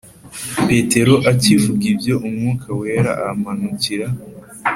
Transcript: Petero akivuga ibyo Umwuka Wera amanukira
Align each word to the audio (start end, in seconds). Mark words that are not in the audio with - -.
Petero 0.67 1.15
akivuga 1.31 1.83
ibyo 1.91 2.13
Umwuka 2.27 2.67
Wera 2.79 3.11
amanukira 3.31 4.07